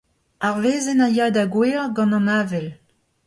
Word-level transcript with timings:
Ar 0.47 0.55
wezenn 0.61 1.03
a 1.05 1.07
ya 1.15 1.27
da 1.35 1.43
gouezhañ 1.53 1.91
gant 1.95 2.15
an 2.17 2.27
avel. 2.39 2.67